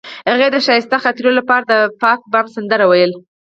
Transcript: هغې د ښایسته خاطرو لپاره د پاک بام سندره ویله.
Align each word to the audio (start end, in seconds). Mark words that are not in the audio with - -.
هغې 0.29 0.47
د 0.51 0.57
ښایسته 0.65 0.97
خاطرو 1.03 1.31
لپاره 1.39 1.63
د 1.71 1.73
پاک 2.01 2.19
بام 2.31 2.45
سندره 2.55 2.85
ویله. 2.87 3.17